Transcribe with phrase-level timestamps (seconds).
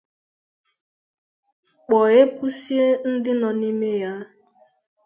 [1.85, 4.13] kpọghepụsie ndị nọ n'ime ya